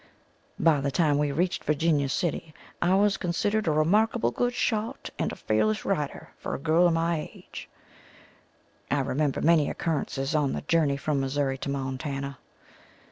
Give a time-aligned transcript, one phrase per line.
[0.59, 5.31] By the time we reached Virginia City I was considered a remarkable good shot and
[5.31, 7.69] a fearless rider for a girl of my age.
[8.89, 12.39] I remember many occurrences on the journey from Missourri to Montana.